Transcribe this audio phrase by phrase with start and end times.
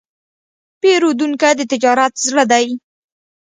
[0.81, 2.67] پیرودونکی د تجارت زړه دی.